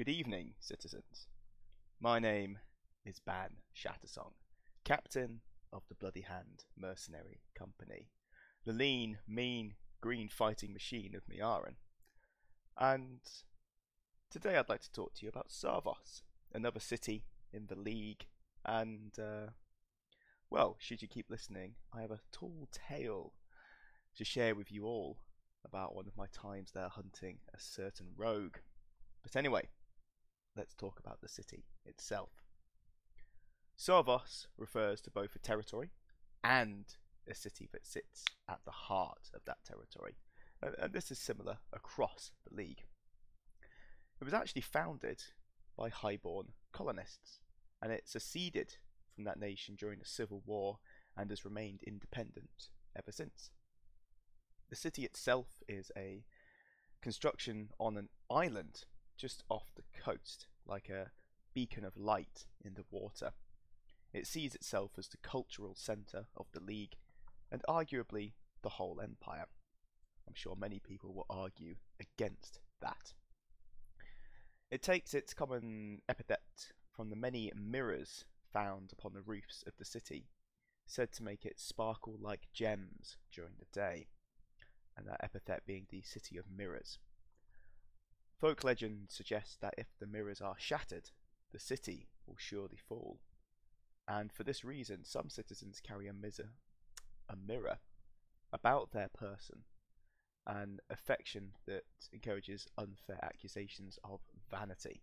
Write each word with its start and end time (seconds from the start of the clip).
Good 0.00 0.08
evening, 0.08 0.54
citizens. 0.58 1.28
My 2.00 2.18
name 2.18 2.58
is 3.04 3.20
Ban 3.20 3.58
Shattersong, 3.76 4.32
captain 4.82 5.42
of 5.74 5.82
the 5.90 5.94
Bloody 5.94 6.22
Hand 6.22 6.64
Mercenary 6.74 7.42
Company, 7.54 8.08
the 8.64 8.72
lean, 8.72 9.18
mean, 9.28 9.74
green 10.00 10.30
fighting 10.30 10.72
machine 10.72 11.14
of 11.14 11.28
Miaran. 11.28 11.76
And 12.78 13.20
today 14.30 14.56
I'd 14.56 14.70
like 14.70 14.80
to 14.80 14.90
talk 14.90 15.12
to 15.16 15.26
you 15.26 15.28
about 15.28 15.50
Sarvos, 15.50 16.22
another 16.54 16.80
city 16.80 17.26
in 17.52 17.66
the 17.66 17.78
League, 17.78 18.24
and, 18.64 19.12
uh, 19.18 19.50
well, 20.48 20.78
should 20.78 21.02
you 21.02 21.08
keep 21.08 21.28
listening, 21.28 21.74
I 21.94 22.00
have 22.00 22.10
a 22.10 22.20
tall 22.32 22.70
tale 22.72 23.34
to 24.16 24.24
share 24.24 24.54
with 24.54 24.72
you 24.72 24.86
all 24.86 25.18
about 25.62 25.94
one 25.94 26.06
of 26.06 26.16
my 26.16 26.26
times 26.32 26.70
there 26.72 26.88
hunting 26.88 27.40
a 27.52 27.60
certain 27.60 28.12
rogue. 28.16 28.56
But 29.22 29.36
anyway, 29.36 29.68
let's 30.56 30.74
talk 30.74 30.98
about 30.98 31.20
the 31.20 31.28
city 31.28 31.64
itself. 31.84 32.30
Sarvos 33.78 34.46
refers 34.58 35.00
to 35.02 35.10
both 35.10 35.34
a 35.34 35.38
territory 35.38 35.90
and 36.44 36.84
a 37.28 37.34
city 37.34 37.68
that 37.72 37.86
sits 37.86 38.24
at 38.48 38.60
the 38.64 38.70
heart 38.70 39.30
of 39.34 39.44
that 39.46 39.64
territory, 39.64 40.16
and 40.62 40.92
this 40.92 41.10
is 41.10 41.18
similar 41.18 41.58
across 41.72 42.32
the 42.48 42.54
League. 42.54 42.84
It 44.20 44.24
was 44.24 44.34
actually 44.34 44.62
founded 44.62 45.22
by 45.78 45.88
highborn 45.88 46.48
colonists, 46.72 47.40
and 47.80 47.90
it 47.90 48.08
seceded 48.08 48.76
from 49.14 49.24
that 49.24 49.40
nation 49.40 49.76
during 49.78 49.98
the 49.98 50.04
Civil 50.04 50.42
War 50.44 50.78
and 51.16 51.30
has 51.30 51.44
remained 51.44 51.82
independent 51.86 52.68
ever 52.96 53.12
since. 53.12 53.50
The 54.68 54.76
city 54.76 55.04
itself 55.04 55.46
is 55.68 55.90
a 55.96 56.24
construction 57.00 57.70
on 57.78 57.96
an 57.96 58.08
island 58.30 58.84
just 59.20 59.44
off 59.50 59.72
the 59.76 59.82
coast, 60.00 60.46
like 60.66 60.88
a 60.88 61.10
beacon 61.52 61.84
of 61.84 61.96
light 61.96 62.46
in 62.64 62.74
the 62.74 62.84
water. 62.90 63.32
It 64.12 64.26
sees 64.26 64.54
itself 64.54 64.92
as 64.98 65.08
the 65.08 65.18
cultural 65.18 65.74
centre 65.74 66.26
of 66.36 66.46
the 66.52 66.60
League 66.60 66.96
and 67.52 67.62
arguably 67.68 68.32
the 68.62 68.70
whole 68.70 69.00
empire. 69.02 69.46
I'm 70.26 70.34
sure 70.34 70.56
many 70.56 70.78
people 70.78 71.12
will 71.12 71.26
argue 71.28 71.76
against 72.00 72.60
that. 72.80 73.12
It 74.70 74.82
takes 74.82 75.14
its 75.14 75.34
common 75.34 76.00
epithet 76.08 76.72
from 76.92 77.10
the 77.10 77.16
many 77.16 77.52
mirrors 77.54 78.24
found 78.52 78.92
upon 78.92 79.12
the 79.12 79.22
roofs 79.22 79.62
of 79.66 79.74
the 79.78 79.84
city, 79.84 80.28
said 80.86 81.12
to 81.12 81.22
make 81.22 81.44
it 81.44 81.60
sparkle 81.60 82.16
like 82.20 82.48
gems 82.52 83.16
during 83.32 83.54
the 83.58 83.66
day 83.72 84.08
and 84.96 85.06
that 85.06 85.20
epithet 85.22 85.66
being 85.66 85.86
the 85.88 86.02
City 86.02 86.36
of 86.36 86.44
Mirrors. 86.54 86.98
Folk 88.40 88.64
legend 88.64 89.08
suggests 89.10 89.58
that 89.60 89.74
if 89.76 89.88
the 89.98 90.06
mirrors 90.06 90.40
are 90.40 90.56
shattered, 90.58 91.10
the 91.52 91.58
city 91.58 92.08
will 92.26 92.38
surely 92.38 92.78
fall. 92.88 93.20
And 94.08 94.32
for 94.32 94.44
this 94.44 94.64
reason, 94.64 95.04
some 95.04 95.28
citizens 95.28 95.78
carry 95.86 96.08
a, 96.08 96.14
miser, 96.14 96.48
a 97.28 97.36
mirror 97.36 97.78
about 98.50 98.92
their 98.92 99.08
person, 99.08 99.64
an 100.46 100.78
affection 100.88 101.52
that 101.66 101.84
encourages 102.14 102.66
unfair 102.78 103.18
accusations 103.22 103.98
of 104.02 104.20
vanity. 104.50 105.02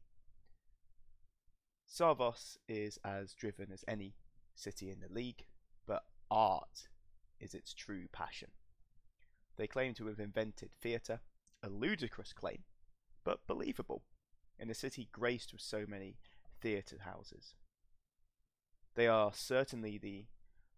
Sarvos 1.88 2.58
is 2.67 2.97
as 3.05 3.33
driven 3.33 3.71
as 3.71 3.85
any 3.88 4.15
city 4.55 4.89
in 4.89 4.99
the 4.99 5.13
league, 5.13 5.45
but 5.85 6.05
art 6.31 6.89
is 7.39 7.53
its 7.53 7.75
true 7.75 8.08
passion. 8.11 8.49
They 9.58 9.67
claim 9.67 9.93
to 9.93 10.08
have 10.08 10.19
invented 10.19 10.71
theatre, 10.81 11.19
a 11.61 11.69
ludicrous 11.69 12.33
claim, 12.33 12.63
but 13.28 13.45
believable, 13.45 14.03
in 14.58 14.70
a 14.70 14.73
city 14.73 15.09
graced 15.11 15.52
with 15.52 15.61
so 15.61 15.83
many 15.86 16.16
theatre 16.61 17.00
houses. 17.03 17.56
They 18.95 19.06
are 19.06 19.33
certainly 19.33 19.97
the 19.97 20.28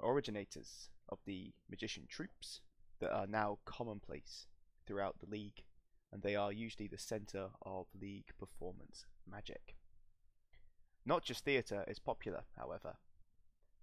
originators 0.02 0.89
of 1.09 1.20
the 1.27 1.54
magician 1.70 2.08
troupes 2.09 2.61
that 3.02 3.14
are 3.14 3.27
now 3.27 3.59
commonplace 3.65 4.48
throughout 4.88 5.20
the 5.20 5.30
league, 5.30 5.61
and 6.11 6.23
they 6.23 6.36
are 6.36 6.52
usually 6.52 6.88
the 6.88 6.98
centre 6.98 7.49
of 7.61 7.86
league 8.02 8.32
performance 8.39 9.05
magic. 9.30 9.76
Not 11.05 11.23
just 11.23 11.45
theatre 11.45 11.86
is 11.88 11.99
popular, 11.99 12.45
however. 12.58 12.95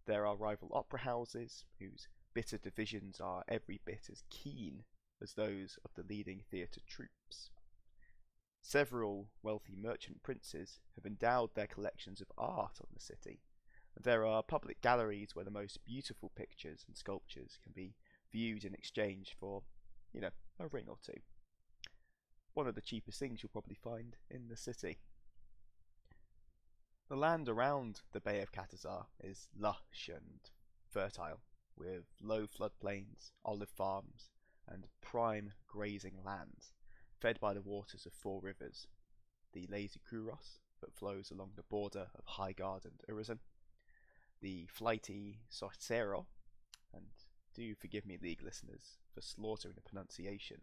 There 0.07 0.27
are 0.27 0.35
rival 0.35 0.73
opera 0.75 0.99
houses 0.99 1.65
whose 1.79 2.09
bitter 2.35 2.59
divisions 2.59 3.21
are 3.21 3.45
every 3.47 3.81
bit 3.87 4.09
as 4.11 4.25
keen 4.29 4.83
as 5.23 5.35
those 5.35 5.79
of 5.85 5.93
the 5.95 6.03
leading 6.03 6.43
theatre 6.51 6.81
troupes. 6.89 7.51
Several 8.69 9.29
wealthy 9.45 9.77
merchant 9.77 10.25
princes 10.25 10.81
have 10.97 11.07
endowed 11.07 11.55
their 11.55 11.69
collections 11.69 12.21
of 12.21 12.33
art 12.37 12.81
on 12.81 12.89
the 12.93 13.01
city, 13.01 13.39
there 14.03 14.27
are 14.27 14.43
public 14.43 14.81
galleries 14.83 15.37
where 15.37 15.45
the 15.45 15.53
most 15.53 15.85
beautiful 15.85 16.33
pictures 16.35 16.85
and 16.89 16.97
sculptures 16.97 17.61
can 17.63 17.71
be 17.73 17.95
viewed 18.33 18.65
in 18.65 18.75
exchange 18.75 19.37
for, 19.39 19.63
you 20.13 20.21
know, 20.21 20.33
a 20.59 20.67
ring 20.67 20.87
or 20.89 20.99
two. 21.01 21.21
One 22.55 22.67
of 22.67 22.75
the 22.75 22.81
cheapest 22.81 23.21
things 23.21 23.41
you'll 23.41 23.51
probably 23.51 23.77
find 23.77 24.17
in 24.29 24.49
the 24.49 24.57
city. 24.57 24.99
The 27.09 27.17
land 27.17 27.49
around 27.49 28.01
the 28.11 28.21
Bay 28.21 28.43
of 28.43 28.51
Catazar 28.51 29.07
is 29.23 29.47
lush 29.57 30.11
and 30.13 30.41
fertile, 30.89 31.41
with 31.77 32.07
low 32.21 32.49
floodplains, 32.49 33.31
olive 33.45 33.71
farms, 33.71 34.29
and 34.67 34.89
prime 35.01 35.53
grazing 35.69 36.25
lands, 36.25 36.73
fed 37.27 37.41
by 37.41 37.53
the 37.53 37.61
waters 37.61 38.07
of 38.07 38.13
four 38.13 38.41
rivers 38.41 38.87
the 39.53 39.67
lazy 39.69 40.01
Kouros 40.09 40.61
that 40.81 40.95
flows 40.95 41.33
along 41.33 41.51
the 41.57 41.65
border 41.65 42.07
of 42.17 42.25
Highguard 42.25 42.85
and 42.85 43.01
Urizen, 43.09 43.41
the 44.41 44.69
flighty 44.69 45.41
Sorcero, 45.51 46.27
and 46.95 47.07
do 47.53 47.75
forgive 47.75 48.07
me, 48.07 48.17
League 48.23 48.45
listeners, 48.45 48.99
for 49.13 49.23
slaughtering 49.23 49.75
the 49.75 49.83
pronunciation 49.83 50.59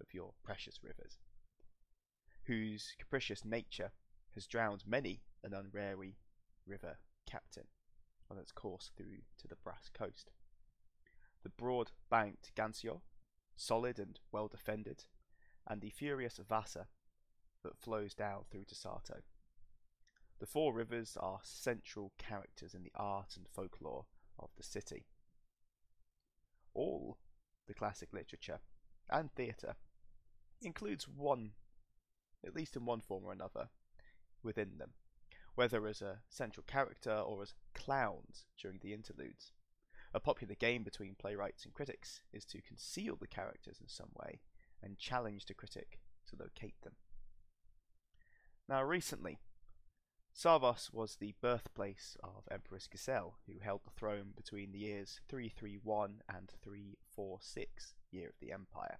of 0.00 0.14
your 0.14 0.34
precious 0.44 0.78
rivers, 0.84 1.18
whose 2.44 2.94
capricious 2.96 3.44
nature 3.44 3.90
has 4.36 4.46
drowned 4.46 4.84
many 4.86 5.22
an 5.42 5.52
unwary 5.52 6.18
river 6.64 6.98
captain 7.26 7.66
on 8.30 8.38
its 8.38 8.52
course 8.52 8.92
through 8.96 9.22
to 9.38 9.48
the 9.48 9.56
Brass 9.64 9.90
Coast. 9.92 10.30
The 11.42 11.48
broad 11.48 11.90
banked 12.08 12.52
Gansio, 12.54 13.00
solid 13.56 13.98
and 13.98 14.20
well 14.30 14.46
defended, 14.46 15.02
and 15.68 15.80
the 15.80 15.90
furious 15.90 16.40
Vasa 16.48 16.88
that 17.62 17.78
flows 17.78 18.14
down 18.14 18.44
through 18.50 18.64
to 18.64 18.74
Sato. 18.74 19.20
The 20.40 20.46
four 20.46 20.72
rivers 20.72 21.16
are 21.20 21.40
central 21.42 22.12
characters 22.16 22.74
in 22.74 22.82
the 22.82 22.92
art 22.94 23.36
and 23.36 23.46
folklore 23.48 24.06
of 24.38 24.50
the 24.56 24.62
city. 24.62 25.06
All 26.74 27.18
the 27.66 27.74
classic 27.74 28.12
literature 28.12 28.60
and 29.10 29.32
theatre 29.32 29.76
includes 30.62 31.08
one, 31.08 31.52
at 32.46 32.54
least 32.54 32.76
in 32.76 32.84
one 32.84 33.00
form 33.00 33.24
or 33.24 33.32
another, 33.32 33.68
within 34.42 34.78
them, 34.78 34.92
whether 35.54 35.86
as 35.86 36.00
a 36.00 36.20
central 36.28 36.64
character 36.66 37.12
or 37.12 37.42
as 37.42 37.54
clowns 37.74 38.46
during 38.60 38.78
the 38.80 38.94
interludes. 38.94 39.52
A 40.14 40.20
popular 40.20 40.54
game 40.54 40.84
between 40.84 41.16
playwrights 41.16 41.64
and 41.64 41.74
critics 41.74 42.22
is 42.32 42.44
to 42.46 42.62
conceal 42.62 43.16
the 43.16 43.26
characters 43.26 43.78
in 43.80 43.88
some 43.88 44.10
way 44.14 44.40
and 44.82 44.98
challenge 44.98 45.46
the 45.46 45.54
critic 45.54 46.00
to 46.28 46.36
locate 46.38 46.80
them. 46.82 46.94
Now, 48.68 48.82
recently, 48.82 49.38
Sarvos 50.34 50.92
was 50.92 51.16
the 51.16 51.34
birthplace 51.40 52.16
of 52.22 52.46
Empress 52.50 52.88
Giselle, 52.92 53.38
who 53.46 53.58
held 53.60 53.80
the 53.84 53.98
throne 53.98 54.32
between 54.36 54.70
the 54.70 54.78
years 54.78 55.20
331 55.28 56.22
and 56.28 56.52
346 56.62 57.94
year 58.10 58.28
of 58.28 58.34
the 58.40 58.52
Empire. 58.52 58.98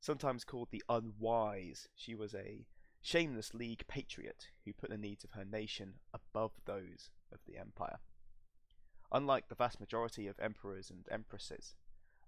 Sometimes 0.00 0.44
called 0.44 0.68
the 0.70 0.84
Unwise, 0.88 1.88
she 1.96 2.14
was 2.14 2.34
a 2.34 2.66
shameless 3.00 3.54
League 3.54 3.86
patriot 3.88 4.48
who 4.64 4.72
put 4.72 4.90
the 4.90 4.98
needs 4.98 5.24
of 5.24 5.32
her 5.32 5.44
nation 5.44 5.94
above 6.12 6.52
those 6.64 7.10
of 7.32 7.40
the 7.46 7.56
Empire. 7.56 7.98
Unlike 9.10 9.48
the 9.48 9.54
vast 9.54 9.80
majority 9.80 10.26
of 10.26 10.38
emperors 10.38 10.90
and 10.90 11.06
empresses, 11.10 11.74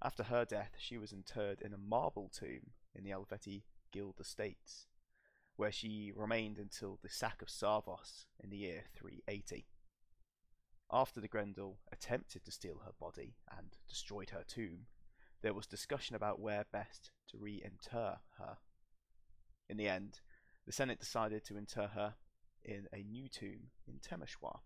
after 0.02 0.24
her 0.24 0.44
death 0.44 0.72
she 0.78 0.98
was 0.98 1.12
interred 1.12 1.60
in 1.60 1.72
a 1.72 1.78
marble 1.78 2.28
tomb 2.28 2.72
in 2.94 3.04
the 3.04 3.10
Helvetii 3.10 3.64
Guild 3.92 4.16
Estates, 4.20 4.86
where 5.56 5.72
she 5.72 6.12
remained 6.14 6.58
until 6.58 6.98
the 7.02 7.08
sack 7.08 7.40
of 7.42 7.48
Sarvos 7.48 8.26
in 8.42 8.50
the 8.50 8.58
year 8.58 8.84
380. 8.94 9.66
After 10.92 11.20
the 11.20 11.28
Grendel 11.28 11.78
attempted 11.90 12.44
to 12.44 12.52
steal 12.52 12.82
her 12.84 12.92
body 13.00 13.36
and 13.56 13.76
destroyed 13.88 14.30
her 14.30 14.44
tomb, 14.46 14.86
there 15.42 15.54
was 15.54 15.66
discussion 15.66 16.14
about 16.14 16.40
where 16.40 16.64
best 16.72 17.10
to 17.28 17.38
reinter 17.38 18.18
her. 18.38 18.58
In 19.68 19.76
the 19.76 19.88
end, 19.88 20.20
the 20.66 20.72
Senate 20.72 21.00
decided 21.00 21.44
to 21.44 21.56
inter 21.56 21.88
her 21.88 22.14
in 22.64 22.86
a 22.92 23.02
new 23.02 23.28
tomb 23.28 23.70
in 23.86 23.98
Temeschwar. 23.98 24.60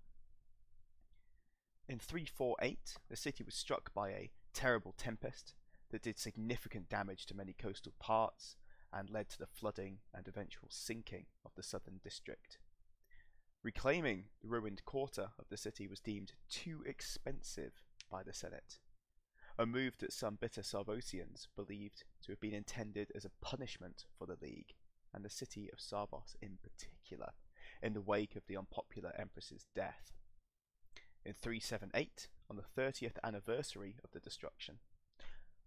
In 1.88 1.98
348, 1.98 2.96
the 3.08 3.16
city 3.16 3.42
was 3.42 3.54
struck 3.54 3.92
by 3.94 4.10
a 4.10 4.30
terrible 4.52 4.94
tempest 4.96 5.54
that 5.90 6.02
did 6.02 6.18
significant 6.18 6.88
damage 6.88 7.26
to 7.26 7.36
many 7.36 7.52
coastal 7.52 7.92
parts 7.98 8.56
and 8.92 9.10
led 9.10 9.28
to 9.30 9.38
the 9.38 9.46
flooding 9.46 9.98
and 10.14 10.26
eventual 10.26 10.68
sinking 10.70 11.26
of 11.44 11.52
the 11.54 11.62
southern 11.62 12.00
district. 12.02 12.58
Reclaiming 13.62 14.24
the 14.42 14.48
ruined 14.48 14.84
quarter 14.84 15.30
of 15.38 15.48
the 15.48 15.56
city 15.56 15.86
was 15.86 16.00
deemed 16.00 16.32
too 16.48 16.82
expensive 16.86 17.82
by 18.10 18.22
the 18.22 18.32
Senate, 18.32 18.78
a 19.58 19.66
move 19.66 19.98
that 19.98 20.12
some 20.12 20.38
bitter 20.40 20.62
Sarvosians 20.62 21.46
believed 21.54 22.04
to 22.22 22.32
have 22.32 22.40
been 22.40 22.54
intended 22.54 23.12
as 23.14 23.24
a 23.24 23.30
punishment 23.42 24.06
for 24.18 24.26
the 24.26 24.38
League 24.40 24.74
and 25.12 25.24
the 25.24 25.30
city 25.30 25.68
of 25.72 25.78
Sarvos 25.78 26.34
in 26.40 26.58
particular, 26.62 27.32
in 27.82 27.92
the 27.92 28.00
wake 28.00 28.36
of 28.36 28.46
the 28.46 28.56
unpopular 28.56 29.12
empress's 29.18 29.66
death. 29.74 30.12
In 31.24 31.34
378, 31.34 32.28
on 32.48 32.56
the 32.56 32.80
30th 32.80 33.18
anniversary 33.22 33.96
of 34.02 34.10
the 34.12 34.20
destruction, 34.20 34.78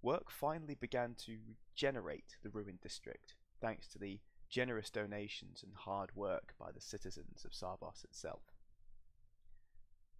work 0.01 0.31
finally 0.31 0.75
began 0.75 1.15
to 1.25 1.37
regenerate 1.47 2.37
the 2.41 2.49
ruined 2.49 2.81
district 2.81 3.35
thanks 3.61 3.87
to 3.89 3.99
the 3.99 4.19
generous 4.49 4.89
donations 4.89 5.63
and 5.63 5.73
hard 5.75 6.15
work 6.15 6.53
by 6.59 6.71
the 6.71 6.81
citizens 6.81 7.45
of 7.45 7.51
Sarvos 7.51 8.03
itself. 8.03 8.43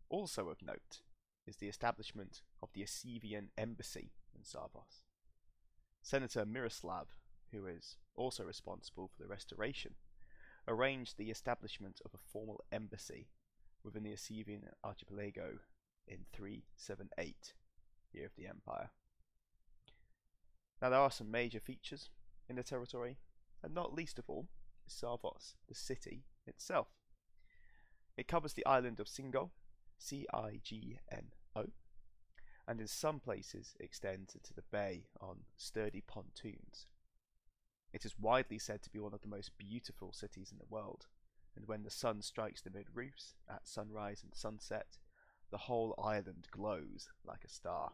Also 0.09 0.50
of 0.50 0.62
note 0.62 1.01
is 1.45 1.57
the 1.57 1.68
establishment 1.68 2.41
of 2.62 2.69
the 2.74 2.83
Asavean 2.83 3.50
embassy 3.57 4.13
in 4.35 4.41
Sarvos. 4.44 5.01
Senator 6.01 6.45
Miroslav, 6.45 7.07
who 7.51 7.65
is 7.65 7.97
also 8.15 8.44
responsible 8.44 9.07
for 9.07 9.21
the 9.21 9.27
restoration, 9.27 9.95
arranged 10.68 11.18
the 11.18 11.30
establishment 11.30 12.01
of 12.06 12.13
a 12.13 12.18
formal 12.31 12.63
embassy 12.71 13.27
within 13.83 14.03
the 14.03 14.13
Asavean 14.13 14.62
archipelago 14.83 15.59
in 16.07 16.25
378, 16.33 17.53
year 18.12 18.25
of 18.25 18.35
the 18.38 18.47
Empire. 18.47 18.89
Now, 20.81 20.89
there 20.89 21.00
are 21.00 21.12
some 21.12 21.31
major 21.31 21.59
features 21.59 22.09
in 22.50 22.57
the 22.57 22.63
territory, 22.63 23.18
and 23.62 23.74
not 23.74 23.94
least 23.94 24.19
of 24.19 24.25
all 24.27 24.47
is 24.85 24.94
Sarvos, 24.94 25.53
the 25.68 25.75
city 25.75 26.24
itself. 26.45 26.88
It 28.18 28.27
covers 28.27 28.53
the 28.53 28.65
island 28.65 29.00
of 29.00 29.07
Cigno, 29.07 29.51
C 29.97 30.25
I 30.33 30.59
G 30.62 31.00
N 31.12 31.31
O, 31.56 31.68
and 32.68 32.81
in 32.81 32.88
some 32.88 33.19
places 33.19 33.75
extends 33.80 34.35
into 34.35 34.53
the 34.53 34.63
bay 34.71 35.06
on 35.21 35.45
sturdy 35.56 36.03
pontoons. 36.06 36.88
It 37.94 38.06
is 38.06 38.19
widely 38.19 38.59
said 38.59 38.81
to 38.83 38.89
be 38.89 39.00
one 39.00 39.13
of 39.13 39.21
the 39.21 39.27
most 39.27 39.57
beautiful 39.57 40.12
cities 40.12 40.51
in 40.51 40.57
the 40.57 40.65
world, 40.69 41.07
and 41.56 41.68
when 41.68 41.84
the 41.84 41.90
sun 41.90 42.22
strikes 42.22 42.62
the 42.62 42.70
mid 42.70 42.88
roofs 42.94 43.36
at 43.50 43.68
sunrise 43.68 44.24
and 44.24 44.34
sunset, 44.34 44.98
the 45.52 45.58
whole 45.58 45.94
island 46.02 46.48
glows 46.52 47.10
like 47.26 47.44
a 47.44 47.50
star. 47.50 47.92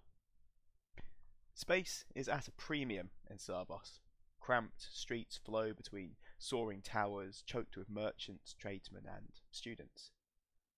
Space 1.54 2.06
is 2.16 2.30
at 2.30 2.48
a 2.48 2.54
premium 2.54 3.10
in 3.30 3.38
Sarvos. 3.38 4.00
Cramped 4.40 4.88
streets 4.94 5.38
flow 5.38 5.74
between 5.74 6.16
soaring 6.38 6.82
towers 6.82 7.44
choked 7.46 7.76
with 7.76 7.90
merchants, 7.90 8.56
tradesmen, 8.58 9.04
and 9.06 9.28
students. 9.52 10.12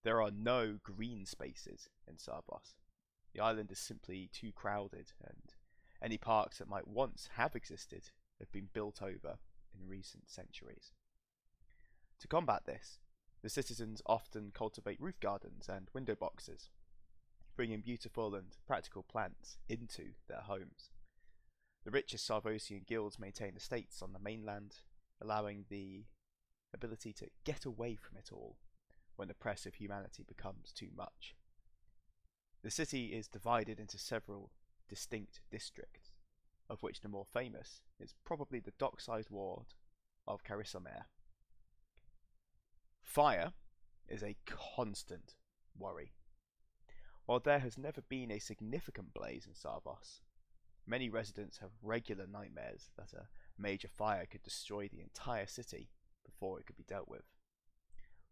There 0.04 0.22
are 0.22 0.32
no 0.32 0.80
green 0.82 1.26
spaces 1.28 1.88
in 2.08 2.16
Sarvos. 2.16 2.74
The 3.34 3.42
island 3.42 3.72
is 3.72 3.80
simply 3.80 4.30
too 4.34 4.52
crowded, 4.52 5.14
and 5.24 5.54
any 6.02 6.18
parks 6.18 6.58
that 6.58 6.68
might 6.68 6.88
once 6.88 7.30
have 7.36 7.56
existed 7.56 8.10
have 8.40 8.52
been 8.52 8.70
built 8.74 9.02
over 9.02 9.38
in 9.74 9.88
recent 9.88 10.30
centuries. 10.30 10.94
To 12.22 12.28
combat 12.28 12.66
this, 12.66 13.00
the 13.42 13.50
citizens 13.50 14.02
often 14.06 14.52
cultivate 14.54 15.02
roof 15.02 15.20
gardens 15.20 15.68
and 15.68 15.90
window 15.92 16.14
boxes, 16.14 16.70
bringing 17.56 17.82
beautiful 17.82 18.36
and 18.36 18.56
practical 18.68 19.02
plants 19.02 19.58
into 19.68 20.12
their 20.28 20.42
homes. 20.42 20.92
The 21.84 21.90
richest 21.90 22.30
Sarvosian 22.30 22.86
guilds 22.86 23.18
maintain 23.18 23.56
estates 23.56 24.04
on 24.04 24.14
the 24.14 24.20
mainland, 24.20 24.76
allowing 25.20 25.66
the 25.70 26.06
ability 26.76 27.12
to 27.14 27.30
get 27.44 27.66
away 27.66 27.96
from 27.96 28.18
it 28.18 28.30
all 28.32 28.58
when 29.16 29.28
the 29.28 29.34
press 29.34 29.66
of 29.66 29.74
humanity 29.74 30.24
becomes 30.28 30.72
too 30.72 30.90
much. 30.96 31.36
The 32.62 32.70
city 32.70 33.08
is 33.08 33.28
divided 33.28 33.80
into 33.80 33.98
several 33.98 34.52
distinct 34.88 35.42
districts, 35.50 36.12
of 36.70 36.84
which 36.84 37.02
the 37.02 37.10
more 37.10 37.26
famous 37.26 37.82
is 38.00 38.14
probably 38.24 38.60
the 38.60 38.74
dockside 38.78 39.32
ward 39.32 39.74
of 40.28 40.44
Karisomer. 40.44 41.06
Fire 43.12 43.52
is 44.08 44.24
a 44.24 44.38
constant 44.46 45.36
worry. 45.78 46.14
While 47.26 47.42
there 47.42 47.60
has 47.60 47.78
never 47.78 48.00
been 48.00 48.32
a 48.32 48.40
significant 48.40 49.14
blaze 49.14 49.46
in 49.46 49.52
Sarvos, 49.52 50.22
many 50.88 51.10
residents 51.10 51.58
have 51.58 51.72
regular 51.82 52.26
nightmares 52.26 52.90
that 52.96 53.12
a 53.12 53.28
major 53.58 53.90
fire 53.90 54.26
could 54.26 54.44
destroy 54.44 54.88
the 54.88 55.02
entire 55.02 55.46
city 55.46 55.90
before 56.24 56.58
it 56.58 56.66
could 56.66 56.78
be 56.78 56.86
dealt 56.88 57.10
with. 57.10 57.26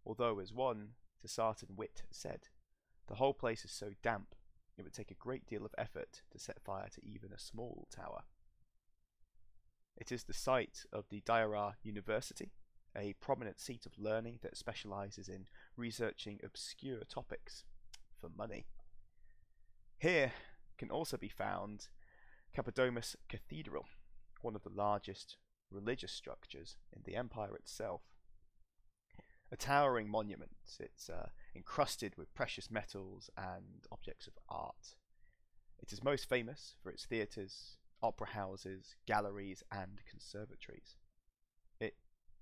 Although, 0.05 0.39
as 0.39 0.53
one 0.53 0.91
Tisartan 1.21 1.75
wit 1.75 2.03
said, 2.09 2.47
the 3.09 3.15
whole 3.15 3.33
place 3.33 3.65
is 3.65 3.73
so 3.73 3.91
damp 4.01 4.33
it 4.77 4.83
would 4.83 4.93
take 4.93 5.11
a 5.11 5.25
great 5.25 5.45
deal 5.45 5.65
of 5.65 5.75
effort 5.77 6.21
to 6.31 6.39
set 6.39 6.63
fire 6.63 6.87
to 6.93 7.05
even 7.05 7.33
a 7.33 7.37
small 7.37 7.89
tower. 7.93 8.21
It 9.97 10.09
is 10.09 10.23
the 10.23 10.33
site 10.33 10.85
of 10.93 11.09
the 11.09 11.19
Daiara 11.19 11.73
University, 11.83 12.53
a 12.95 13.13
prominent 13.19 13.59
seat 13.59 13.86
of 13.86 13.97
learning 13.97 14.39
that 14.41 14.57
specializes 14.57 15.30
in 15.30 15.47
researching 15.75 16.39
obscure 16.44 17.01
topics 17.09 17.63
for 18.19 18.30
money. 18.36 18.65
Here 19.97 20.33
can 20.77 20.89
also 20.89 21.18
be 21.18 21.30
found 21.30 21.88
Cappadomus 22.56 23.15
Cathedral, 23.27 23.86
one 24.41 24.56
of 24.56 24.63
the 24.63 24.69
largest 24.69 25.38
religious 25.71 26.12
structures 26.12 26.77
in 26.94 27.01
the 27.03 27.15
empire 27.15 27.56
itself. 27.56 28.01
A 29.51 29.57
towering 29.57 30.09
monument, 30.09 30.51
it's 30.80 31.09
uh, 31.09 31.30
encrusted 31.56 32.15
with 32.18 32.33
precious 32.33 32.69
metals 32.69 33.30
and 33.36 33.86
objects 33.91 34.27
of 34.27 34.33
art. 34.47 34.95
It 35.81 35.91
is 35.91 36.03
most 36.03 36.30
famous 36.30 36.75
for 36.81 36.91
its 36.91 37.06
theatres, 37.06 37.77
opera 38.01 38.27
houses, 38.27 38.95
galleries, 39.07 39.63
and 39.71 40.01
conservatories. 40.09 40.95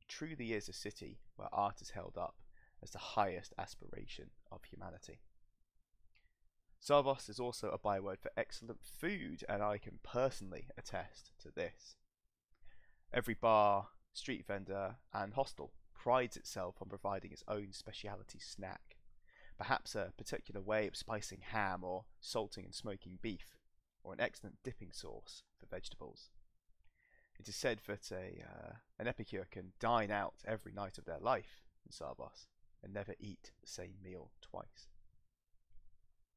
Truly 0.07 0.54
is 0.54 0.69
a 0.69 0.74
city 0.74 1.19
where 1.36 1.50
art 1.51 1.81
is 1.81 1.92
held 1.92 2.18
up 2.18 2.36
as 2.81 2.92
the 2.92 3.00
highest 3.00 3.54
aspiration 3.57 4.30
of 4.51 4.63
humanity. 4.63 5.19
Sarvos 6.80 7.30
is 7.30 7.39
also 7.39 7.69
a 7.69 7.77
byword 7.77 8.19
for 8.19 8.31
excellent 8.38 8.80
food, 8.83 9.44
and 9.50 9.62
I 9.63 9.77
can 9.77 10.00
personally 10.04 10.68
attest 10.77 11.31
to 11.39 11.51
this. 11.51 11.95
Every 13.12 13.33
bar, 13.33 13.88
street 14.13 14.45
vendor, 14.45 14.98
and 15.13 15.33
hostel 15.33 15.74
prides 15.94 16.38
itself 16.38 16.75
on 16.81 16.89
providing 16.89 17.31
its 17.31 17.44
own 17.47 17.69
speciality 17.71 18.40
snack, 18.40 18.97
perhaps 19.57 19.95
a 19.95 20.14
particular 20.18 20.61
way 20.61 20.87
of 20.87 20.95
spicing 20.95 21.42
ham 21.42 21.83
or 21.83 22.06
salting 22.21 22.64
and 22.64 22.76
smoking 22.76 23.18
beef, 23.21 23.57
or 24.04 24.14
an 24.14 24.21
excellent 24.21 24.57
dipping 24.64 24.92
sauce 24.92 25.44
for 25.59 25.66
vegetables. 25.66 26.30
It 27.39 27.47
is 27.47 27.56
said 27.56 27.81
that 27.87 28.11
a, 28.11 28.44
uh, 28.44 28.73
an 28.99 29.07
epicure 29.07 29.47
can 29.49 29.73
dine 29.79 30.11
out 30.11 30.35
every 30.45 30.71
night 30.71 30.97
of 30.97 31.06
their 31.06 31.19
life 31.19 31.63
in 31.85 31.91
Sarvos 31.91 32.47
and 32.83 32.94
never 32.94 33.13
eat 33.19 33.51
the 33.61 33.67
same 33.67 33.95
meal 34.03 34.31
twice. 34.41 34.87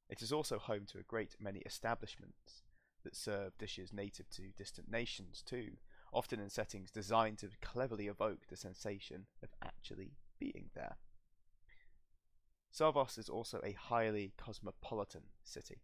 It 0.09 0.23
is 0.23 0.33
also 0.33 0.59
home 0.59 0.87
to 0.87 0.99
a 0.99 1.05
great 1.05 1.37
many 1.41 1.61
establishments 1.61 2.63
that 3.05 3.17
serve 3.17 3.57
dishes 3.59 3.93
native 3.93 4.29
to 4.31 4.53
distant 4.57 4.91
nations 4.91 5.43
too, 5.47 5.77
often 6.13 6.41
in 6.41 6.51
settings 6.51 6.91
designed 6.91 7.39
to 7.39 7.49
cleverly 7.63 8.09
evoke 8.09 8.49
the 8.49 8.57
sensation 8.57 9.27
of 9.43 9.51
actually 9.63 10.13
being 10.39 10.71
there. 10.75 10.97
Sarvos 12.73 13.19
is 13.19 13.29
also 13.29 13.61
a 13.65 13.73
highly 13.73 14.33
cosmopolitan 14.37 15.25
city. 15.43 15.83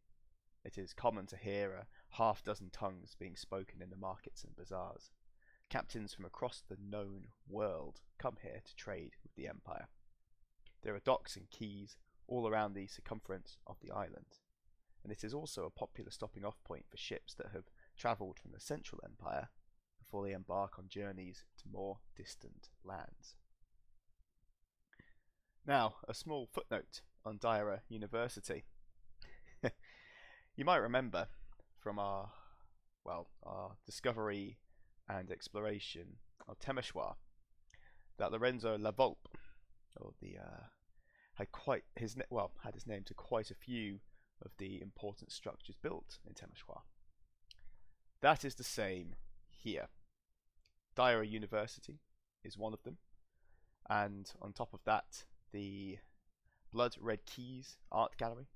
It 0.67 0.79
is 0.79 0.93
common 0.93 1.27
to 1.27 1.37
hear 1.37 1.75
a 1.75 1.87
half 2.17 2.43
dozen 2.43 2.71
tongues 2.71 3.15
being 3.17 3.37
spoken 3.37 3.81
in 3.81 3.91
the 3.91 3.97
markets 3.97 4.43
and 4.43 4.57
bazaars. 4.57 5.13
Captains 5.71 6.13
from 6.13 6.25
across 6.25 6.61
the 6.61 6.77
known 6.77 7.29
world 7.49 8.01
come 8.19 8.39
here 8.43 8.63
to 8.65 8.75
trade 8.75 9.13
with 9.23 9.33
the 9.37 9.47
Empire. 9.47 9.87
There 10.83 10.93
are 10.97 11.01
docks 11.01 11.37
and 11.37 11.47
quays 11.57 11.97
all 12.27 12.49
around 12.49 12.75
the 12.75 12.89
circumference 12.89 13.59
of 13.65 13.77
the 13.81 13.93
island, 13.93 14.41
and 15.05 15.13
it 15.13 15.23
is 15.23 15.33
also 15.33 15.67
a 15.67 15.71
popular 15.71 16.11
stopping 16.11 16.45
off 16.45 16.61
point 16.65 16.87
for 16.91 16.97
ships 16.97 17.33
that 17.35 17.53
have 17.53 17.71
travelled 17.97 18.41
from 18.41 18.51
the 18.51 18.59
Central 18.59 19.01
Empire 19.05 19.51
before 20.01 20.25
they 20.25 20.33
embark 20.33 20.81
on 20.81 20.89
journeys 20.89 21.45
to 21.59 21.69
more 21.69 22.01
distant 22.17 22.71
lands. 22.83 23.37
Now, 25.65 25.99
a 26.09 26.15
small 26.15 26.49
footnote 26.53 27.03
on 27.25 27.39
Daiara 27.39 27.83
University. 27.89 28.65
You 30.57 30.65
might 30.65 30.77
remember 30.79 31.29
from 31.79 31.99
our, 31.99 32.31
well, 33.05 33.29
our 33.43 33.73
discovery 33.85 34.57
and 35.07 35.31
exploration 35.31 36.17
of 36.49 36.59
Temeschwar 36.59 37.17
that 38.19 38.33
Lorenzo 38.33 38.79
Lavolpe, 38.79 39.29
or 40.01 40.13
the 40.23 40.39
uh, 40.39 40.65
had 41.35 41.53
quite 41.53 41.85
his 41.95 42.17
well 42.31 42.53
had 42.65 42.73
his 42.73 42.87
name 42.87 43.03
to 43.05 43.13
quite 43.13 43.51
a 43.51 43.55
few 43.55 44.01
of 44.43 44.53
the 44.57 44.81
important 44.81 45.31
structures 45.31 45.77
built 45.83 46.19
in 46.27 46.33
Temeschwar. 46.33 46.81
That 48.23 48.43
is 48.43 48.55
the 48.55 48.65
same 48.65 49.15
here. 49.51 49.89
Dyra 50.97 51.31
University 51.31 52.01
is 52.43 52.57
one 52.57 52.73
of 52.73 52.83
them, 52.83 52.97
and 53.91 54.33
on 54.41 54.55
top 54.55 54.73
of 54.73 54.81
that, 54.87 55.25
the 55.53 55.99
Blood 56.73 56.97
Red 56.99 57.27
Keys 57.27 57.77
Art 57.93 58.17
Gallery. 58.17 58.49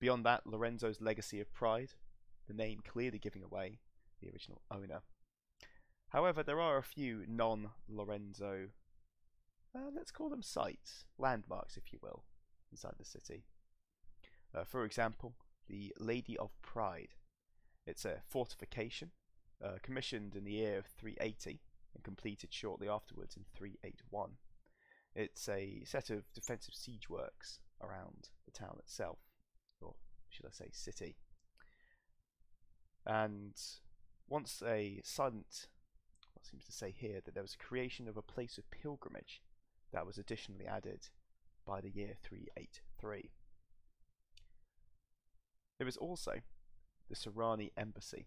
Beyond 0.00 0.24
that, 0.24 0.46
Lorenzo's 0.46 1.00
Legacy 1.00 1.40
of 1.40 1.52
Pride, 1.52 1.92
the 2.48 2.54
name 2.54 2.80
clearly 2.86 3.18
giving 3.18 3.44
away 3.44 3.80
the 4.20 4.30
original 4.30 4.62
owner. 4.70 5.02
However, 6.08 6.42
there 6.42 6.60
are 6.60 6.78
a 6.78 6.82
few 6.82 7.24
non 7.28 7.70
Lorenzo, 7.88 8.68
uh, 9.74 9.90
let's 9.94 10.10
call 10.10 10.30
them 10.30 10.42
sites, 10.42 11.04
landmarks, 11.18 11.76
if 11.76 11.92
you 11.92 11.98
will, 12.02 12.24
inside 12.72 12.94
the 12.98 13.04
city. 13.04 13.44
Uh, 14.54 14.64
for 14.64 14.84
example, 14.84 15.34
the 15.68 15.92
Lady 15.98 16.36
of 16.38 16.50
Pride. 16.62 17.14
It's 17.86 18.04
a 18.04 18.22
fortification 18.26 19.10
uh, 19.64 19.76
commissioned 19.82 20.34
in 20.34 20.44
the 20.44 20.52
year 20.52 20.78
of 20.78 20.86
380 20.86 21.60
and 21.94 22.02
completed 22.02 22.52
shortly 22.52 22.88
afterwards 22.88 23.36
in 23.36 23.44
381. 23.54 24.32
It's 25.14 25.48
a 25.48 25.82
set 25.84 26.10
of 26.10 26.32
defensive 26.32 26.74
siege 26.74 27.08
works 27.08 27.60
around 27.82 28.30
the 28.44 28.52
town 28.52 28.76
itself, 28.78 29.18
should 30.30 30.46
I 30.46 30.50
say 30.50 30.68
city. 30.72 31.16
And 33.06 33.54
once 34.28 34.62
a 34.66 35.00
silent, 35.04 35.66
what 36.34 36.44
seems 36.44 36.64
to 36.66 36.72
say 36.72 36.94
here 36.96 37.20
that 37.24 37.34
there 37.34 37.42
was 37.42 37.54
a 37.54 37.64
creation 37.64 38.08
of 38.08 38.16
a 38.16 38.22
place 38.22 38.58
of 38.58 38.70
pilgrimage 38.70 39.42
that 39.92 40.06
was 40.06 40.18
additionally 40.18 40.66
added 40.66 41.08
by 41.66 41.80
the 41.80 41.90
year 41.90 42.14
383. 42.22 43.30
There 45.78 45.84
was 45.84 45.96
also 45.96 46.40
the 47.08 47.16
Sorani 47.16 47.70
Embassy, 47.76 48.26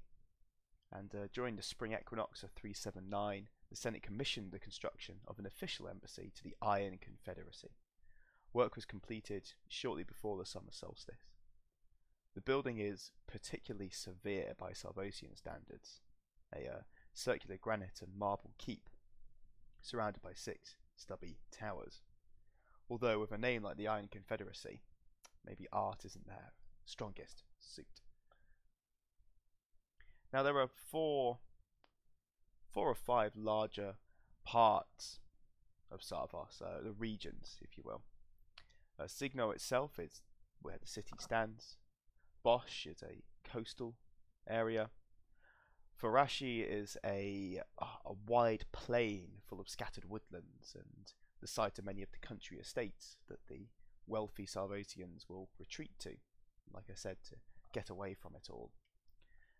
and 0.91 1.13
uh, 1.15 1.27
during 1.33 1.55
the 1.55 1.63
spring 1.63 1.93
equinox 1.93 2.43
of 2.43 2.51
379, 2.51 3.47
the 3.69 3.75
Senate 3.75 4.03
commissioned 4.03 4.51
the 4.51 4.59
construction 4.59 5.15
of 5.27 5.39
an 5.39 5.45
official 5.45 5.87
embassy 5.87 6.31
to 6.35 6.43
the 6.43 6.55
Iron 6.61 6.99
Confederacy. 6.99 7.69
Work 8.53 8.75
was 8.75 8.85
completed 8.85 9.53
shortly 9.67 10.03
before 10.03 10.37
the 10.37 10.45
summer 10.45 10.71
solstice. 10.71 11.32
The 12.35 12.41
building 12.41 12.79
is 12.79 13.11
particularly 13.27 13.89
severe 13.89 14.53
by 14.57 14.71
Sarvosian 14.71 15.37
standards, 15.37 16.01
a 16.53 16.67
uh, 16.67 16.81
circular 17.13 17.57
granite 17.61 18.01
and 18.01 18.17
marble 18.17 18.53
keep, 18.57 18.89
surrounded 19.81 20.21
by 20.21 20.33
six 20.33 20.75
stubby 20.95 21.37
towers. 21.51 22.01
Although 22.89 23.19
with 23.19 23.31
a 23.31 23.37
name 23.37 23.63
like 23.63 23.77
the 23.77 23.87
Iron 23.87 24.07
Confederacy, 24.11 24.81
maybe 25.45 25.67
art 25.71 26.05
isn't 26.05 26.27
their 26.27 26.53
strongest 26.85 27.43
suit. 27.59 28.01
Now 30.31 30.41
there 30.43 30.59
are 30.59 30.67
four 30.67 31.39
four 32.71 32.89
or 32.89 32.95
five 32.95 33.35
larger 33.35 33.95
parts 34.43 35.19
of 35.91 36.01
Sarvos, 36.01 36.59
uh, 36.59 36.81
the 36.83 36.91
regions, 36.91 37.59
if 37.61 37.77
you 37.77 37.83
will. 37.85 38.01
Uh, 38.99 39.03
Cigno 39.03 39.53
itself 39.53 39.99
is 39.99 40.21
where 40.59 40.77
the 40.81 40.87
city 40.87 41.13
stands. 41.19 41.77
Bosch 42.43 42.85
is 42.85 43.01
a 43.01 43.23
coastal 43.49 43.95
area. 44.47 44.89
Farashi 46.01 46.67
is 46.67 46.97
a, 47.05 47.61
a 47.79 48.13
wide 48.27 48.65
plain 48.71 49.41
full 49.47 49.61
of 49.61 49.69
scattered 49.69 50.09
woodlands 50.09 50.75
and 50.75 51.13
the 51.39 51.47
site 51.47 51.79
of 51.79 51.85
many 51.85 52.01
of 52.01 52.11
the 52.11 52.25
country 52.25 52.57
estates 52.57 53.17
that 53.29 53.47
the 53.47 53.67
wealthy 54.07 54.45
Sarvosians 54.45 55.29
will 55.29 55.49
retreat 55.59 55.91
to, 55.99 56.11
like 56.73 56.85
I 56.89 56.95
said, 56.95 57.17
to 57.29 57.35
get 57.73 57.89
away 57.89 58.13
from 58.13 58.35
it 58.35 58.49
all. 58.49 58.71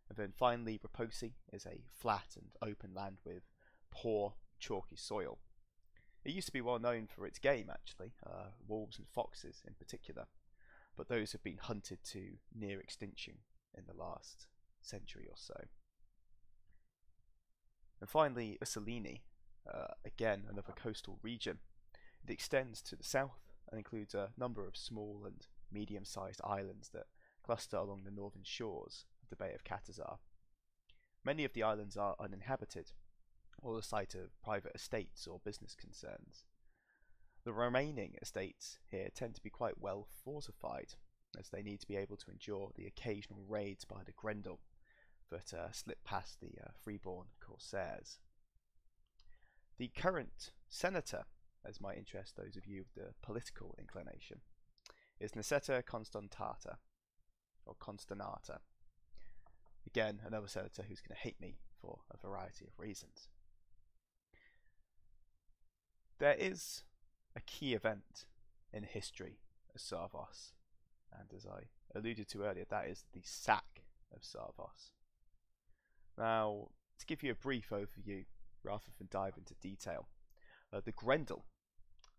And 0.10 0.18
then 0.18 0.34
finally, 0.38 0.80
Reposi 0.80 1.34
is 1.52 1.66
a 1.66 1.86
flat 1.98 2.36
and 2.36 2.48
open 2.62 2.94
land 2.94 3.18
with 3.25 3.44
poor, 3.92 4.34
chalky 4.60 4.98
soil. 4.98 5.40
It 6.25 6.34
used 6.34 6.48
to 6.48 6.54
be 6.54 6.62
well 6.62 6.80
known 6.80 7.08
for 7.08 7.25
its 7.25 7.40
game, 7.40 7.70
actually, 7.70 8.13
uh, 8.25 8.52
wolves 8.68 8.98
and 8.98 9.08
foxes 9.08 9.62
in 9.66 9.74
particular, 9.74 10.28
but 10.98 11.08
those 11.08 11.32
have 11.32 11.44
been 11.44 11.58
hunted 11.58 12.00
to 12.04 12.38
near 12.54 12.80
extinction 12.80 13.36
in 13.78 13.84
the 13.88 13.98
last 13.98 14.48
century 14.82 15.26
or 15.28 15.36
so. 15.36 15.56
And 18.00 18.10
finally, 18.10 18.58
Ussolini, 18.64 19.22
uh, 19.72 19.94
again 20.06 20.44
another 20.50 20.74
coastal 20.76 21.20
region. 21.22 21.60
It 22.24 22.32
extends 22.32 22.82
to 22.84 22.96
the 22.96 23.04
south 23.04 23.54
and 23.70 23.78
includes 23.78 24.14
a 24.14 24.32
number 24.38 24.68
of 24.68 24.78
small 24.78 25.24
and 25.26 25.46
medium 25.72 26.06
sized 26.06 26.42
islands 26.44 26.90
that 26.90 27.08
cluster 27.44 27.78
along 27.78 28.04
the 28.04 28.12
northern 28.12 28.44
shores 28.44 29.06
of 29.22 29.30
the 29.30 29.36
Bay 29.36 29.54
of 29.54 29.64
Catazar. 29.64 30.18
Many 31.26 31.46
of 31.46 31.54
the 31.54 31.64
islands 31.64 31.96
are 31.98 32.16
uninhabited, 32.20 32.92
or 33.62 33.76
the 33.76 33.82
site 33.82 34.16
of 34.16 34.42
private 34.44 34.74
estates 34.76 35.26
or 35.26 35.40
business 35.44 35.76
concerns. 35.76 36.46
The 37.46 37.54
remaining 37.54 38.16
estates 38.22 38.80
here 38.90 39.10
tend 39.14 39.36
to 39.36 39.42
be 39.42 39.50
quite 39.50 39.80
well 39.80 40.08
fortified, 40.24 40.94
as 41.38 41.50
they 41.50 41.62
need 41.62 41.82
to 41.82 41.88
be 41.88 41.98
able 41.98 42.18
to 42.18 42.32
endure 42.32 42.72
the 42.76 42.86
occasional 42.86 43.44
raids 43.48 43.86
by 43.86 44.04
the 44.06 44.14
Grendel 44.14 44.60
that 45.30 45.54
uh, 45.54 45.72
slip 45.72 46.04
past 46.04 46.40
the 46.40 46.54
uh, 46.64 46.70
freeborn 46.82 47.28
corsairs. 47.40 48.20
The 49.78 49.92
current 49.96 50.52
senator, 50.70 51.24
as 51.66 51.82
might 51.82 51.98
interest 51.98 52.38
those 52.38 52.56
of 52.56 52.66
you 52.66 52.84
with 52.84 52.94
the 52.96 53.14
political 53.22 53.76
inclination, 53.80 54.42
is 55.20 55.32
Niceta 55.32 55.84
Constantata, 55.86 56.78
or 57.66 57.76
Constanata, 57.76 58.60
Again, 59.86 60.22
another 60.26 60.48
senator 60.48 60.84
who's 60.88 61.02
going 61.02 61.16
to 61.16 61.22
hate 61.22 61.40
me 61.40 61.58
for 61.80 62.00
a 62.10 62.18
variety 62.18 62.66
of 62.66 62.80
reasons. 62.80 63.28
There 66.20 66.36
is 66.36 66.84
a 67.36 67.42
key 67.42 67.74
event 67.74 68.25
in 68.72 68.84
history 68.84 69.40
of 69.74 69.82
Sarvos, 69.82 70.54
and 71.18 71.34
as 71.36 71.46
I 71.46 71.63
alluded 71.96 72.28
to 72.30 72.44
earlier, 72.44 72.66
that 72.70 72.88
is 72.88 73.06
the 73.13 73.22
sack 73.24 73.84
of 74.13 74.22
Sarvos. 74.22 74.92
Now, 76.18 76.70
to 77.00 77.06
give 77.06 77.24
you 77.24 77.32
a 77.32 77.36
brief 77.36 77.70
overview, 77.70 78.25
rather 78.63 78.92
than 78.98 79.08
dive 79.12 79.38
into 79.38 79.56
detail, 79.56 80.08
uh, 80.72 80.82
the 80.84 80.92
Grendel 80.92 81.46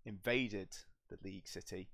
invaded 0.04 0.76
the 1.08 1.18
League 1.24 1.48
city, 1.48 1.88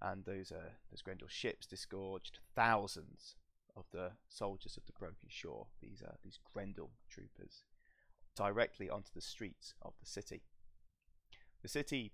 and 0.00 0.24
those 0.24 0.52
uh, 0.52 0.70
those 0.90 1.02
Grendel 1.02 1.28
ships 1.28 1.66
disgorged 1.66 2.40
thousands 2.54 3.36
of 3.76 3.84
the 3.92 4.12
soldiers 4.28 4.76
of 4.76 4.86
the 4.86 4.92
Broken 4.92 5.28
Shore, 5.28 5.66
these 5.80 6.02
uh, 6.02 6.14
these 6.22 6.38
Grendel 6.52 6.90
troopers, 7.08 7.64
directly 8.34 8.90
onto 8.90 9.10
the 9.14 9.20
streets 9.20 9.74
of 9.82 9.94
the 10.00 10.06
city. 10.06 10.42
The 11.62 11.68
city 11.68 12.12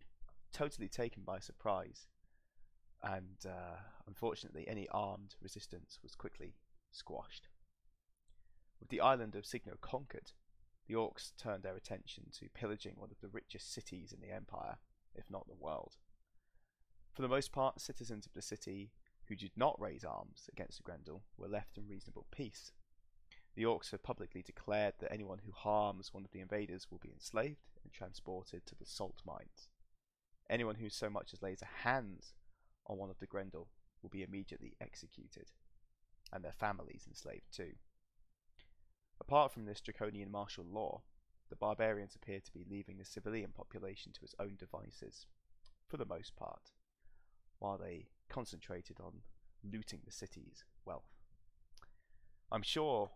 totally 0.52 0.88
taken 0.88 1.22
by 1.24 1.38
surprise, 1.38 2.06
and 3.02 3.46
uh, 3.46 3.78
unfortunately, 4.06 4.66
any 4.68 4.88
armed 4.90 5.34
resistance 5.40 5.98
was 6.02 6.14
quickly 6.14 6.54
squashed. 6.90 7.48
With 8.78 8.88
the 8.88 9.00
island 9.00 9.34
of 9.34 9.44
Cigno 9.44 9.80
conquered, 9.80 10.32
the 10.86 10.94
Orcs 10.94 11.32
turned 11.36 11.62
their 11.62 11.76
attention 11.76 12.24
to 12.38 12.48
pillaging 12.54 12.94
one 12.96 13.10
of 13.10 13.20
the 13.20 13.28
richest 13.28 13.72
cities 13.72 14.12
in 14.12 14.20
the 14.20 14.34
empire, 14.34 14.78
if 15.14 15.30
not 15.30 15.46
the 15.46 15.54
world. 15.54 15.96
For 17.12 17.22
the 17.22 17.28
most 17.28 17.52
part, 17.52 17.80
citizens 17.80 18.26
of 18.26 18.32
the 18.32 18.42
city 18.42 18.92
who 19.26 19.36
did 19.36 19.52
not 19.56 19.80
raise 19.80 20.04
arms 20.04 20.48
against 20.52 20.78
the 20.78 20.82
Grendel 20.82 21.22
were 21.36 21.48
left 21.48 21.78
in 21.78 21.86
reasonable 21.86 22.26
peace. 22.30 22.72
The 23.54 23.64
Orcs 23.64 23.90
have 23.90 24.02
publicly 24.02 24.42
declared 24.42 24.94
that 24.98 25.12
anyone 25.12 25.40
who 25.44 25.52
harms 25.52 26.12
one 26.12 26.24
of 26.24 26.32
the 26.32 26.40
invaders 26.40 26.88
will 26.90 26.98
be 26.98 27.12
enslaved 27.12 27.68
and 27.82 27.92
transported 27.92 28.66
to 28.66 28.74
the 28.74 28.86
salt 28.86 29.22
mines. 29.24 29.68
Anyone 30.50 30.74
who 30.74 30.90
so 30.90 31.08
much 31.08 31.32
as 31.32 31.42
lays 31.42 31.62
a 31.62 31.86
hand 31.86 32.26
on 32.88 32.98
one 32.98 33.08
of 33.08 33.20
the 33.20 33.26
Grendel 33.26 33.68
will 34.02 34.10
be 34.10 34.24
immediately 34.24 34.74
executed, 34.80 35.52
and 36.32 36.44
their 36.44 36.52
families 36.52 37.04
enslaved 37.06 37.54
too. 37.54 37.74
Apart 39.20 39.52
from 39.52 39.64
this 39.64 39.80
draconian 39.80 40.28
martial 40.28 40.64
law, 40.64 41.02
the 41.50 41.56
barbarians 41.56 42.16
appear 42.16 42.40
to 42.40 42.52
be 42.52 42.66
leaving 42.68 42.98
the 42.98 43.04
civilian 43.04 43.52
population 43.56 44.10
to 44.12 44.24
its 44.24 44.34
own 44.40 44.56
devices, 44.58 45.26
for 45.88 45.96
the 45.96 46.04
most 46.04 46.34
part, 46.34 46.72
while 47.60 47.78
they 47.78 48.08
concentrated 48.28 48.98
on 48.98 49.20
looting 49.62 50.00
the 50.04 50.10
city's 50.10 50.64
wealth. 50.84 51.14
I'm 52.50 52.62
sure 52.62 53.10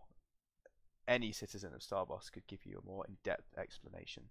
any 1.05 1.33
citizen 1.33 1.73
of 1.73 1.81
Sarvos 1.81 2.31
could 2.31 2.47
give 2.47 2.65
you 2.65 2.81
a 2.81 2.87
more 2.87 3.05
in 3.05 3.17
depth 3.25 3.57
explanation. 3.57 4.23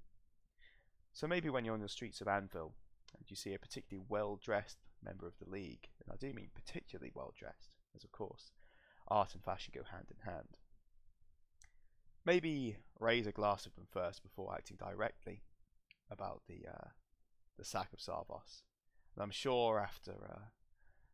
So 1.12 1.26
maybe 1.26 1.50
when 1.50 1.66
you're 1.66 1.74
on 1.74 1.80
the 1.80 1.88
streets 1.88 2.22
of 2.22 2.28
Anvil 2.28 2.74
and 3.18 3.30
you 3.30 3.36
see 3.36 3.54
a 3.54 3.58
particularly 3.58 4.04
well 4.08 4.38
dressed 4.42 4.78
member 5.02 5.26
of 5.26 5.38
the 5.38 5.50
League, 5.50 5.88
and 6.04 6.12
I 6.12 6.16
do 6.16 6.32
mean 6.32 6.50
particularly 6.54 7.12
well 7.14 7.32
dressed, 7.38 7.70
as 7.94 8.04
of 8.04 8.12
course 8.12 8.52
art 9.08 9.34
and 9.34 9.44
fashion 9.44 9.72
go 9.74 9.82
hand 9.90 10.06
in 10.10 10.30
hand. 10.30 10.58
Maybe 12.24 12.76
raise 12.98 13.26
a 13.26 13.32
glass 13.32 13.66
of 13.66 13.74
them 13.74 13.86
first 13.90 14.22
before 14.22 14.54
acting 14.54 14.78
directly 14.78 15.42
about 16.10 16.42
the 16.48 16.66
uh, 16.68 16.88
the 17.58 17.64
sack 17.64 17.92
of 17.92 17.98
Sarvos. 17.98 18.62
And 19.14 19.22
I'm 19.22 19.30
sure 19.30 19.78
after 19.78 20.12
uh, 20.12 20.46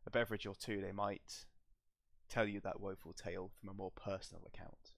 a 0.07 0.11
beverage 0.11 0.47
or 0.47 0.55
two, 0.55 0.81
they 0.81 0.93
might 0.93 1.47
tell 2.29 2.47
you 2.47 2.61
that 2.61 2.81
woeful 2.81 3.13
tale 3.13 3.51
from 3.59 3.69
a 3.69 3.75
more 3.75 3.91
personal 3.91 4.45
account. 4.47 4.95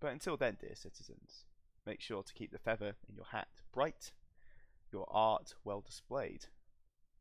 But 0.00 0.12
until 0.12 0.36
then, 0.36 0.58
dear 0.60 0.74
citizens, 0.74 1.44
make 1.86 2.00
sure 2.00 2.22
to 2.22 2.34
keep 2.34 2.50
the 2.50 2.58
feather 2.58 2.96
in 3.08 3.14
your 3.14 3.26
hat 3.26 3.48
bright, 3.72 4.12
your 4.92 5.06
art 5.10 5.54
well 5.64 5.80
displayed, 5.80 6.46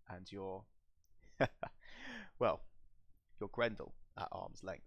and 0.10 0.32
your, 0.32 0.64
well, 2.40 2.62
your 3.40 3.50
Grendel 3.50 3.94
at 4.18 4.28
arm's 4.32 4.64
length. 4.64 4.87